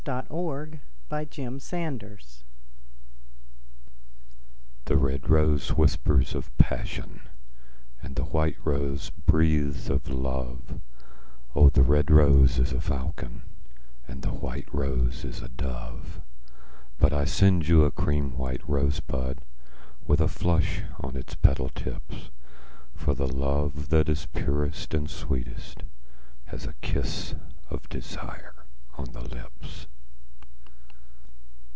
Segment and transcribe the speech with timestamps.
[0.07, 0.79] A White
[1.37, 2.43] Rose
[4.85, 7.21] THE red rose whispers of passion,
[8.01, 10.81] And the white rose breathes of love;
[11.53, 13.43] O the red rose is a falcon,
[14.07, 16.19] And the white rose is a dove.
[16.97, 19.45] But I send you a cream white rosebud 5
[20.07, 22.31] With a flush on its petal tips;
[22.95, 25.83] For the love that is purest and sweetest
[26.45, 27.35] Has a kiss
[27.69, 28.55] of desire
[28.97, 29.85] on the lips.